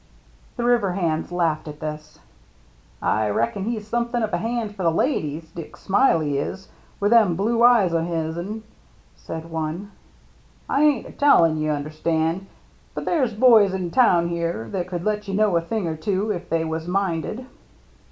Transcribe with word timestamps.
The 0.57 0.63
river 0.63 0.93
hands 0.93 1.31
laughed 1.31 1.67
at 1.67 1.79
this. 1.79 2.13
DICK 2.15 2.21
AND 2.23 2.33
HIS 2.33 3.03
MERRT 3.03 3.11
ANNE 3.11 3.17
21 3.17 3.21
"I 3.35 3.39
reckon 3.47 3.63
he's 3.65 3.87
somethin' 3.87 4.23
of 4.23 4.33
a 4.33 4.37
hand 4.37 4.75
for 4.75 4.81
the 4.81 4.89
ladies, 4.91 5.51
Dick 5.51 5.77
Smiley 5.77 6.39
is, 6.39 6.69
with 6.99 7.11
them 7.11 7.35
blue 7.35 7.63
eyes 7.63 7.93
o' 7.93 8.01
his'n," 8.01 8.63
said 9.15 9.51
one. 9.51 9.91
"I 10.67 10.81
ain't 10.81 11.07
a 11.07 11.11
tellin', 11.11 11.59
you 11.59 11.69
understand, 11.69 12.47
but 12.95 13.05
there's 13.05 13.35
boys 13.35 13.75
in 13.75 13.91
town 13.91 14.29
here 14.29 14.67
that 14.71 14.87
could 14.87 15.03
let 15.05 15.27
you 15.27 15.35
know 15.35 15.55
a 15.55 15.61
thing 15.61 15.87
or 15.87 15.95
two 15.95 16.31
if 16.31 16.49
they 16.49 16.65
was 16.65 16.87
minded." 16.87 17.45